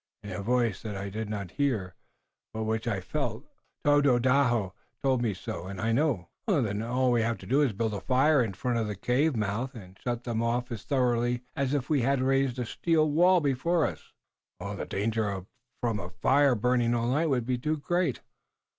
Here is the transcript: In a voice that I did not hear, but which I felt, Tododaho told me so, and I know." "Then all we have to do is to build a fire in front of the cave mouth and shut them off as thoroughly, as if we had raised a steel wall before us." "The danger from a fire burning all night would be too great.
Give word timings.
In 0.23 0.31
a 0.31 0.41
voice 0.41 0.81
that 0.81 0.97
I 0.97 1.11
did 1.11 1.29
not 1.29 1.51
hear, 1.51 1.93
but 2.55 2.63
which 2.63 2.87
I 2.87 3.01
felt, 3.01 3.45
Tododaho 3.85 4.73
told 5.03 5.21
me 5.21 5.35
so, 5.35 5.65
and 5.67 5.79
I 5.79 5.91
know." 5.91 6.29
"Then 6.47 6.81
all 6.81 7.11
we 7.11 7.21
have 7.21 7.37
to 7.37 7.45
do 7.45 7.61
is 7.61 7.69
to 7.69 7.75
build 7.75 7.93
a 7.93 8.01
fire 8.01 8.43
in 8.43 8.53
front 8.55 8.79
of 8.79 8.87
the 8.87 8.95
cave 8.95 9.35
mouth 9.35 9.75
and 9.75 9.99
shut 10.03 10.23
them 10.23 10.41
off 10.41 10.71
as 10.71 10.85
thoroughly, 10.85 11.43
as 11.55 11.75
if 11.75 11.87
we 11.87 12.01
had 12.01 12.19
raised 12.19 12.57
a 12.57 12.65
steel 12.65 13.11
wall 13.11 13.41
before 13.41 13.85
us." 13.85 14.11
"The 14.59 14.87
danger 14.89 15.45
from 15.81 15.99
a 15.99 16.09
fire 16.09 16.55
burning 16.55 16.95
all 16.95 17.11
night 17.11 17.29
would 17.29 17.45
be 17.45 17.59
too 17.59 17.77
great. 17.77 18.21